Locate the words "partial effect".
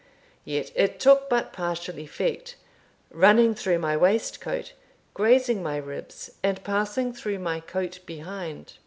1.53-2.55